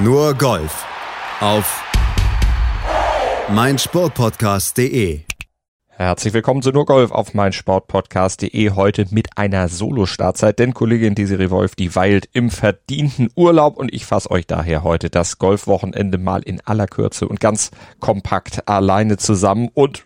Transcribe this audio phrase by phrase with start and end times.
[0.00, 0.86] Nur Golf
[1.40, 1.82] auf
[3.48, 5.22] meinsportpodcast.de.
[5.88, 8.70] Herzlich willkommen zu Nur Golf auf meinsportpodcast.de.
[8.76, 14.06] Heute mit einer Solo-Startzeit, denn Kollegin Desiree Wolf, die weilt im verdienten Urlaub und ich
[14.06, 19.68] fasse euch daher heute das Golfwochenende mal in aller Kürze und ganz kompakt alleine zusammen
[19.74, 20.04] und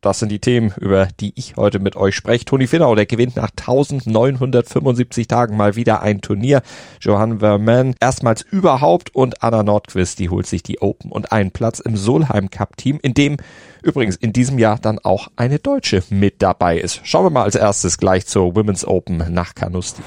[0.00, 2.46] das sind die Themen, über die ich heute mit euch spreche.
[2.46, 6.62] Toni Finau, der gewinnt nach 1975 Tagen mal wieder ein Turnier.
[7.00, 11.80] Johann Verman erstmals überhaupt und Anna Nordquist, die holt sich die Open und einen Platz
[11.80, 13.36] im Solheim Cup Team, in dem
[13.82, 17.00] übrigens in diesem Jahr dann auch eine Deutsche mit dabei ist.
[17.04, 20.02] Schauen wir mal als erstes gleich zur Women's Open nach Canusti.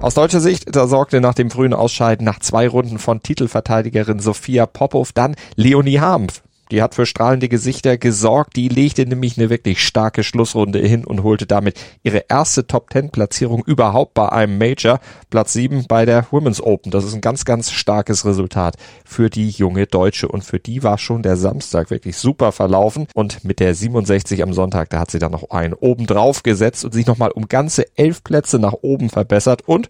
[0.00, 4.66] Aus deutscher Sicht, da sorgte nach dem frühen Ausscheiden nach zwei Runden von Titelverteidigerin Sophia
[4.66, 8.56] Popov dann Leonie Harmf die hat für strahlende Gesichter gesorgt.
[8.56, 13.10] Die legte nämlich eine wirklich starke Schlussrunde hin und holte damit ihre erste Top Ten
[13.10, 15.00] Platzierung überhaupt bei einem Major.
[15.30, 16.90] Platz 7 bei der Women's Open.
[16.90, 20.28] Das ist ein ganz, ganz starkes Resultat für die junge Deutsche.
[20.28, 23.06] Und für die war schon der Samstag wirklich super verlaufen.
[23.14, 26.84] Und mit der 67 am Sonntag, da hat sie dann noch einen oben drauf gesetzt
[26.84, 29.88] und sich nochmal um ganze elf Plätze nach oben verbessert und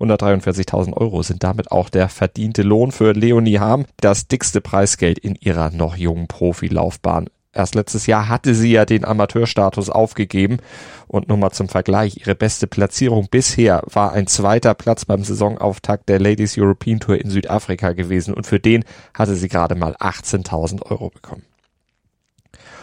[0.00, 5.34] 143.000 Euro sind damit auch der verdiente Lohn für Leonie Harm, das dickste Preisgeld in
[5.34, 7.28] ihrer noch jungen Profilaufbahn.
[7.52, 10.58] Erst letztes Jahr hatte sie ja den Amateurstatus aufgegeben
[11.08, 16.08] und nur mal zum Vergleich, ihre beste Platzierung bisher war ein zweiter Platz beim Saisonauftakt
[16.08, 20.82] der Ladies European Tour in Südafrika gewesen und für den hatte sie gerade mal 18.000
[20.90, 21.42] Euro bekommen.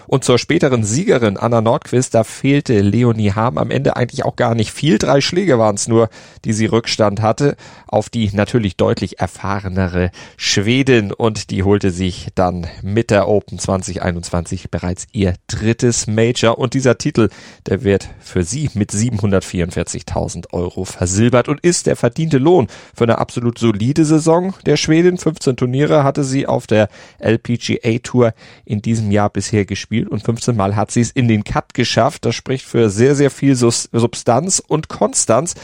[0.08, 4.56] Und zur späteren Siegerin Anna Nordquist, da fehlte Leonie Harm am Ende eigentlich auch gar
[4.56, 4.98] nicht viel.
[4.98, 6.10] Drei Schläge waren es nur,
[6.46, 12.68] die sie Rückstand hatte auf die natürlich deutlich erfahrenere Schwedin und die holte sich dann
[12.82, 17.30] mit der Open 2021 bereits ihr drittes Major und dieser Titel,
[17.66, 23.18] der wird für sie mit 744.000 Euro versilbert und ist der verdiente Lohn für eine
[23.18, 25.18] absolut solide Saison der Schwedin.
[25.18, 28.34] 15 Turniere hatte sie auf der LPGA Tour
[28.66, 31.74] in diesem Jahr bisher gespielt gespielt und 15 Mal hat sie es in den Cut
[31.74, 32.26] geschafft.
[32.26, 35.56] Das spricht für sehr, sehr viel Substanz und Konstanz.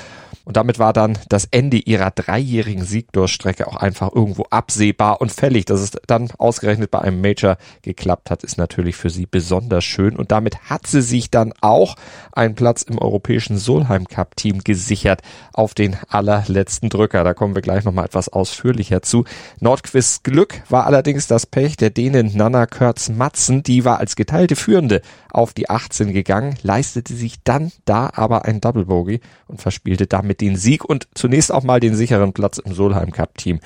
[0.45, 5.65] Und damit war dann das Ende ihrer dreijährigen Siegdurchstrecke auch einfach irgendwo absehbar und fällig.
[5.65, 10.17] Dass es dann ausgerechnet bei einem Major geklappt hat, ist natürlich für sie besonders schön.
[10.17, 11.95] Und damit hat sie sich dann auch
[12.33, 15.21] einen Platz im europäischen Solheim Cup Team gesichert
[15.53, 17.23] auf den allerletzten Drücker.
[17.23, 19.23] Da kommen wir gleich nochmal etwas ausführlicher zu.
[19.61, 23.63] Nordquists Glück war allerdings das Pech der Dänen Nana Kurz Matzen.
[23.63, 28.61] Die war als geteilte Führende auf die 18 gegangen, leistete sich dann da aber ein
[28.61, 32.57] Double Bogey und verspielte damit damit den Sieg und zunächst auch mal den sicheren Platz
[32.57, 33.59] im Solheim Cup Team.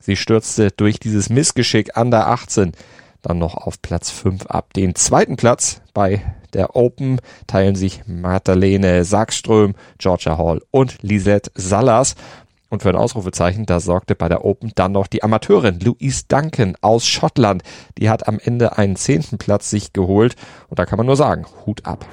[0.00, 2.72] Sie stürzte durch dieses Missgeschick an der 18
[3.22, 4.72] dann noch auf Platz 5 ab.
[4.74, 6.22] Den zweiten Platz bei
[6.52, 12.14] der Open teilen sich Magdalene Sackström, Georgia Hall und Lisette Salas.
[12.68, 16.76] Und für ein Ausrufezeichen, da sorgte bei der Open dann noch die Amateurin Louise Duncan
[16.80, 17.62] aus Schottland.
[17.98, 20.36] Die hat am Ende einen zehnten Platz sich geholt.
[20.68, 22.06] Und da kann man nur sagen, Hut ab.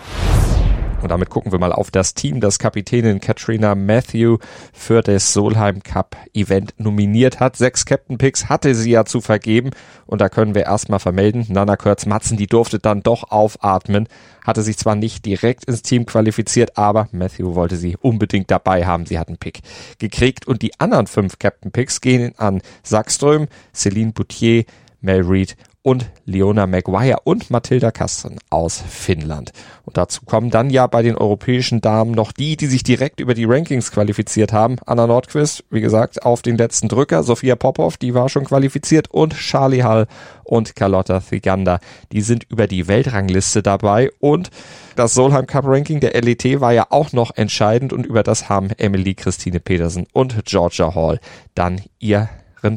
[1.04, 4.38] Und damit gucken wir mal auf das Team, das Kapitänin Katrina Matthew
[4.72, 7.58] für das Solheim Cup Event nominiert hat.
[7.58, 9.72] Sechs Captain Picks hatte sie ja zu vergeben.
[10.06, 14.08] Und da können wir erstmal vermelden, Nana Kurz-Matzen, die durfte dann doch aufatmen.
[14.46, 19.06] Hatte sich zwar nicht direkt ins Team qualifiziert, aber Matthew wollte sie unbedingt dabei haben.
[19.06, 19.60] Sie hat einen Pick
[20.00, 20.48] gekriegt.
[20.48, 24.64] Und die anderen fünf Captain Picks gehen an Sackström, Celine Boutier,
[25.02, 29.52] Mel Reed und Leona Maguire und Matilda Kasten aus Finnland.
[29.84, 33.34] Und dazu kommen dann ja bei den europäischen Damen noch die, die sich direkt über
[33.34, 34.78] die Rankings qualifiziert haben.
[34.86, 37.22] Anna Nordquist, wie gesagt, auf den letzten Drücker.
[37.22, 40.08] Sophia Popov, die war schon qualifiziert und Charlie Hall
[40.46, 41.80] und Carlotta Thiganda,
[42.12, 44.50] die sind über die Weltrangliste dabei und
[44.96, 48.70] das Solheim Cup Ranking der LET war ja auch noch entscheidend und über das haben
[48.78, 51.20] Emily Christine Petersen und Georgia Hall
[51.56, 52.30] dann ihr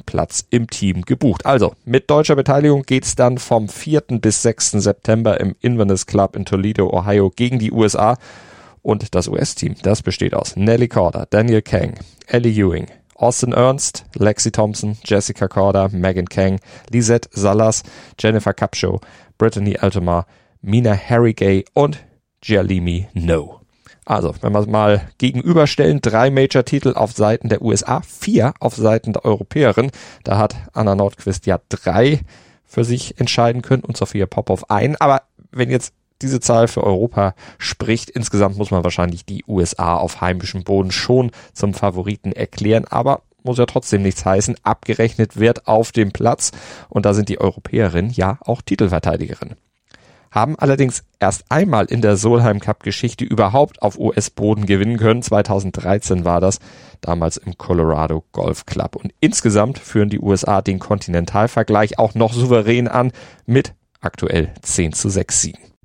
[0.04, 1.46] Platz im Team gebucht.
[1.46, 4.02] Also mit deutscher Beteiligung geht's dann vom 4.
[4.20, 4.72] bis 6.
[4.72, 8.16] September im Inverness Club in Toledo, Ohio gegen die USA.
[8.82, 11.94] Und das US-Team, das besteht aus Nelly Corder, Daniel Kang,
[12.26, 12.86] Ellie Ewing,
[13.16, 16.60] Austin Ernst, Lexi Thompson, Jessica Corder, Megan Kang,
[16.90, 17.82] Lisette Salas,
[18.18, 19.00] Jennifer Capshaw,
[19.38, 20.26] Brittany Altomar,
[20.60, 21.98] Mina Harrigay und
[22.42, 23.55] Jalimi No.
[24.06, 29.12] Also, wenn wir es mal gegenüberstellen, drei Major-Titel auf Seiten der USA, vier auf Seiten
[29.12, 29.90] der Europäerin.
[30.22, 32.20] Da hat Anna Nordquist ja drei
[32.64, 34.94] für sich entscheiden können und Sophia Popov ein.
[34.96, 35.92] Aber wenn jetzt
[36.22, 41.32] diese Zahl für Europa spricht, insgesamt muss man wahrscheinlich die USA auf heimischem Boden schon
[41.52, 42.84] zum Favoriten erklären.
[42.84, 44.56] Aber muss ja trotzdem nichts heißen.
[44.62, 46.52] Abgerechnet wird auf dem Platz.
[46.88, 49.56] Und da sind die Europäerinnen ja auch Titelverteidigerinnen.
[50.36, 55.22] Haben allerdings erst einmal in der Solheim Cup Geschichte überhaupt auf US-Boden gewinnen können.
[55.22, 56.58] 2013 war das,
[57.00, 58.96] damals im Colorado Golf Club.
[58.96, 63.12] Und insgesamt führen die USA den Kontinentalvergleich auch noch souverän an
[63.46, 63.72] mit
[64.02, 65.75] aktuell 10 zu 6 Siegen.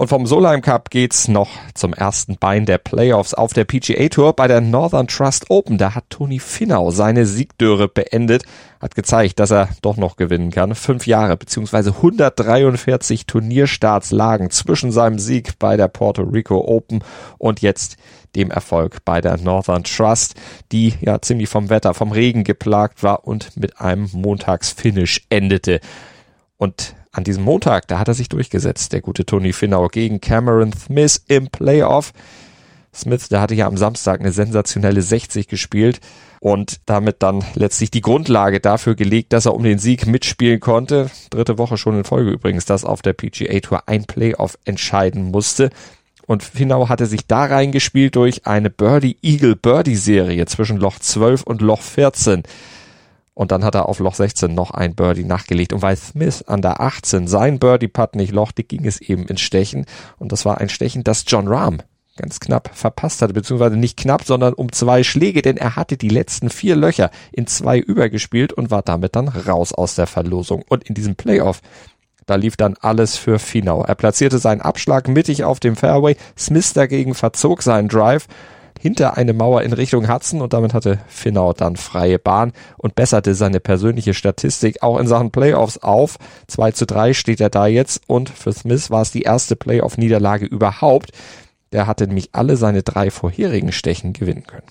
[0.00, 4.32] Und vom Solheim Cup geht's noch zum ersten Bein der Playoffs auf der PGA Tour
[4.32, 5.76] bei der Northern Trust Open.
[5.76, 8.44] Da hat Toni Finau seine Siegdöre beendet,
[8.80, 10.74] hat gezeigt, dass er doch noch gewinnen kann.
[10.74, 11.90] Fünf Jahre bzw.
[11.90, 17.04] 143 Turnierstarts lagen zwischen seinem Sieg bei der Puerto Rico Open
[17.36, 17.98] und jetzt
[18.34, 20.34] dem Erfolg bei der Northern Trust,
[20.72, 25.78] die ja ziemlich vom Wetter, vom Regen geplagt war und mit einem Montagsfinish endete.
[26.56, 30.72] Und an diesem Montag, da hat er sich durchgesetzt, der gute Tony Finau gegen Cameron
[30.72, 32.12] Smith im Playoff.
[32.94, 36.00] Smith, der hatte ja am Samstag eine sensationelle 60 gespielt
[36.40, 41.10] und damit dann letztlich die Grundlage dafür gelegt, dass er um den Sieg mitspielen konnte.
[41.30, 45.70] Dritte Woche schon in Folge übrigens, dass auf der PGA Tour ein Playoff entscheiden musste.
[46.26, 51.42] Und Finau hatte sich da reingespielt durch eine Birdie Eagle Birdie Serie zwischen Loch 12
[51.42, 52.44] und Loch 14.
[53.34, 55.72] Und dann hat er auf Loch 16 noch ein Birdie nachgelegt.
[55.72, 59.86] Und weil Smith an der 18 sein Birdie-Putt nicht lochte, ging es eben ins Stechen.
[60.18, 61.78] Und das war ein Stechen, das John Rahm
[62.20, 66.08] ganz knapp verpasst hatte, beziehungsweise nicht knapp, sondern um zwei Schläge, denn er hatte die
[66.08, 70.62] letzten vier Löcher in zwei übergespielt und war damit dann raus aus der Verlosung.
[70.68, 71.62] Und in diesem Playoff,
[72.26, 73.84] da lief dann alles für Finau.
[73.84, 78.26] Er platzierte seinen Abschlag mittig auf dem Fairway, Smith dagegen verzog seinen Drive
[78.80, 83.34] hinter eine Mauer in Richtung Hudson und damit hatte Finau dann freie Bahn und besserte
[83.34, 86.16] seine persönliche Statistik auch in Sachen Playoffs auf.
[86.46, 90.46] 2 zu 3 steht er da jetzt und für Smith war es die erste Playoff-Niederlage
[90.46, 91.10] überhaupt.
[91.72, 94.66] Der hatte nämlich alle seine drei vorherigen Stechen gewinnen können.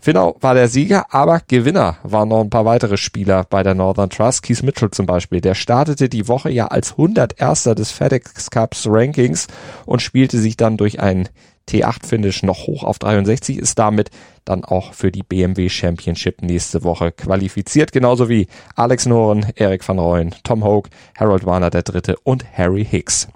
[0.00, 4.10] Finau war der Sieger, aber Gewinner waren noch ein paar weitere Spieler bei der Northern
[4.10, 4.42] Trust.
[4.42, 7.62] Keith Mitchell zum Beispiel, der startete die Woche ja als 101.
[7.62, 9.46] des FedEx Cups Rankings
[9.84, 11.28] und spielte sich dann durch einen
[11.68, 14.10] T8-Finish noch hoch auf 63, ist damit
[14.44, 19.98] dann auch für die BMW Championship nächste Woche qualifiziert, genauso wie Alex Noren, Erik van
[19.98, 23.28] Rooyen, Tom Hogue, Harold Warner der Dritte und Harry Hicks.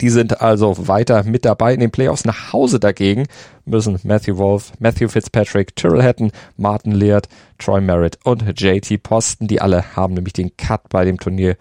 [0.00, 2.24] Die sind also weiter mit dabei in den Playoffs.
[2.24, 3.26] Nach Hause dagegen
[3.64, 9.48] müssen Matthew Wolf, Matthew Fitzpatrick, Tyrrell Hatton, Martin Leard, Troy Merritt und JT Posten.
[9.48, 11.56] Die alle haben nämlich den Cut bei dem Turnier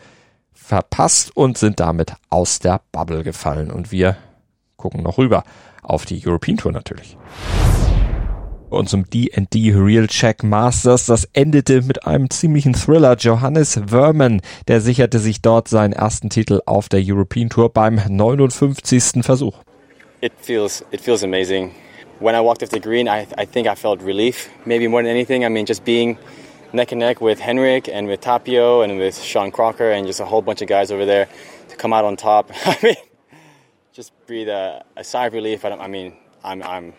[0.54, 3.72] verpasst und sind damit aus der Bubble gefallen.
[3.72, 4.18] Und wir
[4.78, 5.44] gucken noch rüber
[5.84, 7.18] auf die European Tour natürlich.
[8.70, 13.16] Und zum D&D Real Check Masters, das endete mit einem ziemlichen Thriller.
[13.16, 19.24] Johannes Verman, der sicherte sich dort seinen ersten Titel auf der European Tour beim 59.
[19.24, 19.60] Versuch.
[20.20, 21.72] It feels, it feels amazing.
[22.20, 25.12] When I walked off the green, I, I think I felt relief, maybe more than
[25.12, 25.46] anything.
[25.46, 26.18] I mean, just being
[26.74, 30.26] neck and neck with Henrik and with Tapio and with Sean Crocker and just a
[30.26, 31.28] whole bunch of guys over there
[31.70, 32.52] to come out on top.
[32.66, 32.96] I mean,
[33.98, 35.66] just breathe a, a sigh of relief.
[35.66, 36.14] I, I mean,
[36.44, 36.94] I'm, I'm.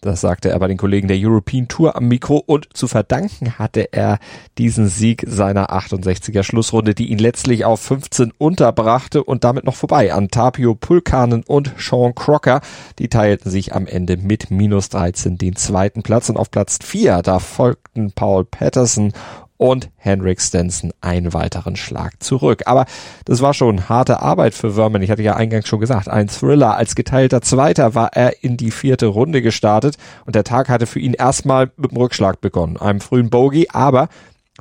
[0.00, 3.92] Das sagte er bei den Kollegen der European Tour am Mikro und zu verdanken hatte
[3.92, 4.20] er
[4.56, 10.14] diesen Sieg seiner 68er Schlussrunde, die ihn letztlich auf 15 unterbrachte und damit noch vorbei
[10.14, 12.60] an Tapio Pulkanen und Sean Crocker.
[13.00, 17.22] Die teilten sich am Ende mit minus 13 den zweiten Platz und auf Platz 4,
[17.22, 19.12] da folgten Paul Patterson
[19.56, 22.62] und Henrik Stenson einen weiteren Schlag zurück.
[22.66, 22.86] Aber
[23.24, 25.02] das war schon harte Arbeit für Verman.
[25.02, 26.76] Ich hatte ja eingangs schon gesagt, ein Thriller.
[26.76, 29.96] Als geteilter Zweiter war er in die vierte Runde gestartet
[30.26, 34.08] und der Tag hatte für ihn erstmal mit dem Rückschlag begonnen, einem frühen Bogey, aber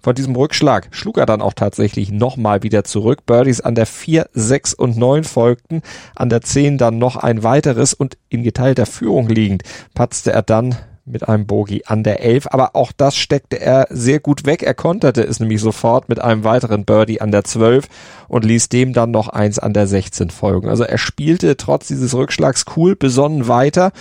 [0.01, 3.25] von diesem Rückschlag schlug er dann auch tatsächlich nochmal wieder zurück.
[3.25, 5.81] Birdies an der 4, 6 und 9 folgten,
[6.15, 10.75] an der 10 dann noch ein weiteres und in geteilter Führung liegend patzte er dann
[11.05, 14.63] mit einem Bogey an der 11, aber auch das steckte er sehr gut weg.
[14.63, 17.87] Er konterte es nämlich sofort mit einem weiteren Birdie an der 12
[18.27, 20.69] und ließ dem dann noch eins an der 16 folgen.
[20.69, 23.91] Also er spielte trotz dieses Rückschlags cool, besonnen weiter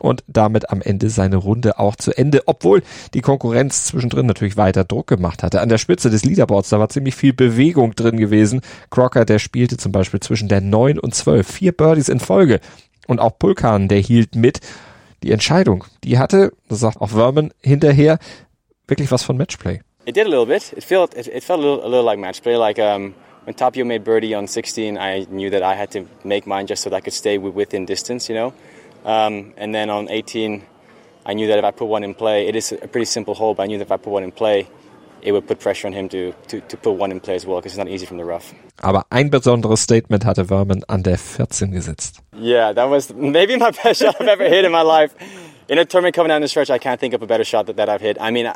[0.00, 2.82] und damit am Ende seine Runde auch zu Ende, obwohl
[3.14, 5.60] die Konkurrenz zwischendrin natürlich weiter Druck gemacht hatte.
[5.60, 8.62] An der Spitze des Leaderboards, da war ziemlich viel Bewegung drin gewesen.
[8.90, 12.60] Crocker, der spielte zum Beispiel zwischen der 9 und 12, vier Birdies in Folge.
[13.06, 14.60] Und auch Pulkan, der hielt mit
[15.22, 18.18] die Entscheidung, die hatte, das sagt auch Verman hinterher,
[18.86, 19.80] wirklich was von Matchplay.
[20.06, 20.72] It did a little bit.
[20.72, 22.58] It felt it, it felt a little, a little like matchplay.
[22.58, 26.46] Like um, when Tapio made birdie on 16, I knew that I had to make
[26.46, 28.54] mine just so that I could stay within distance, you know.
[29.04, 30.64] Um, and then on 18,
[31.26, 33.54] I knew that if I put one in play, it is a pretty simple hole,
[33.54, 34.68] but I knew that if I put one in play,
[35.22, 37.58] it would put pressure on him to, to, to put one in play as well,
[37.58, 38.54] because it's not easy from the rough.
[38.82, 42.20] Aber ein besonderes Statement hatte Verman an der 14 gesetzt.
[42.36, 45.14] Yeah, that was maybe my best shot I've ever hit in my life.
[45.68, 47.76] In a tournament coming down the stretch, I can't think of a better shot that,
[47.76, 48.16] that I've hit.
[48.20, 48.52] I mean,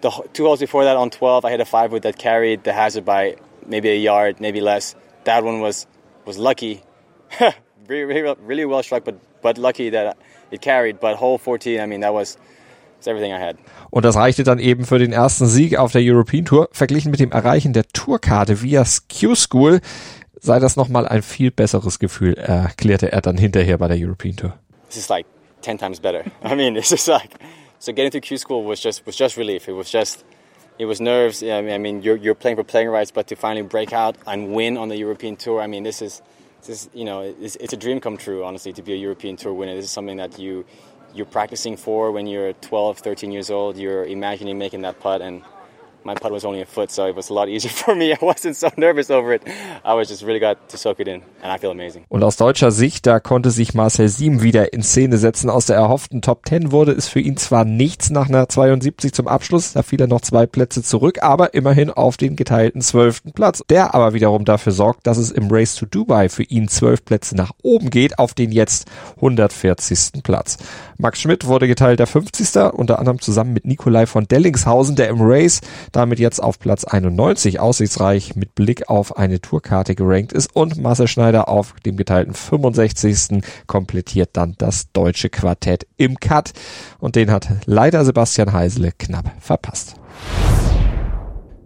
[0.00, 2.72] the two holes before that on 12, I hit a five wood that carried the
[2.72, 4.94] hazard by maybe a yard, maybe less.
[5.24, 5.86] That one was
[6.24, 6.82] was lucky,
[7.88, 10.16] really, really, really well struck, but but lucky that
[10.50, 10.98] it carried.
[11.00, 12.36] But hole 14, I mean, that was
[12.98, 13.56] It's everything I had.
[13.90, 16.68] Und das reichte dann eben für den ersten Sieg auf der European Tour.
[16.72, 19.80] Verglichen mit dem Erreichen der Tourkarte via Q-School
[20.40, 24.58] sei das nochmal ein viel besseres Gefühl, erklärte er dann hinterher bei der European Tour.
[24.88, 25.26] This is like
[25.62, 26.24] 10 times better.
[26.44, 27.30] I mean, it's just like,
[27.78, 29.68] so getting to Q-School was just, was just relief.
[29.68, 30.24] It was just,
[30.78, 31.42] it was nerves.
[31.42, 34.76] I mean, you're, you're playing for playing rights, but to finally break out and win
[34.76, 36.22] on the European Tour, I mean, this is,
[36.60, 39.36] this is you know, it's, it's a dream come true, honestly, to be a European
[39.36, 39.74] Tour winner.
[39.74, 40.64] This is something that you,
[41.16, 43.76] you're practicing for when you're 12, 13 years old.
[43.76, 45.42] You're imagining making that putt, and
[46.06, 48.12] my putt was only a foot, so it was a lot easier for me.
[48.12, 49.42] I wasn't so nervous over it.
[49.84, 52.04] I was just really got to soak it in, and I feel amazing.
[52.08, 55.50] Und aus deutscher Sicht, da konnte sich Marcel Sieben wieder in Szene setzen.
[55.50, 59.28] Aus der erhofften Top 10 wurde es für ihn zwar nichts nach einer 72 zum
[59.28, 63.62] Abschluss, da fiel er noch zwei Plätze zurück, aber immerhin auf den geteilten zwölften Platz.
[63.68, 67.36] Der aber wiederum dafür sorgt, dass es im Race to Dubai für ihn zwölf Plätze
[67.36, 70.22] nach oben geht, auf den jetzt 140.
[70.22, 70.58] Platz.
[70.98, 72.72] Max Schmidt wurde geteilter 50.
[72.72, 75.60] unter anderem zusammen mit Nikolai von Dellingshausen, der im Race
[75.96, 81.08] damit jetzt auf Platz 91 aussichtsreich mit Blick auf eine Tourkarte gerankt ist und Marcel
[81.08, 83.42] Schneider auf dem geteilten 65.
[83.66, 86.52] komplettiert dann das deutsche Quartett im Cut
[86.98, 89.94] und den hat leider Sebastian Heisele knapp verpasst.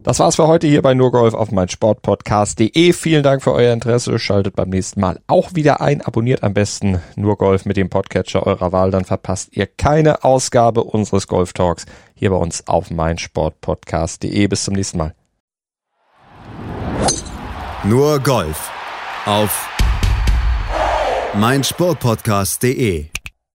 [0.03, 2.95] Das war's für heute hier bei Nurgolf auf mein Sportpodcast.de.
[2.95, 4.19] Vielen Dank für euer Interesse.
[4.19, 6.01] Schaltet beim nächsten Mal auch wieder ein.
[6.01, 8.91] Abonniert am besten Nurgolf mit dem Podcatcher eurer Wahl.
[8.91, 14.47] Dann verpasst ihr keine Ausgabe unseres Golf Talks hier bei uns auf mein Sportpodcast.de.
[14.47, 15.15] Bis zum nächsten Mal.
[17.85, 18.71] Nur Golf
[19.27, 19.69] auf
[21.35, 23.20] mein Sportpodcast.de